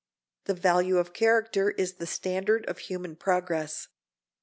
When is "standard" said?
2.07-2.65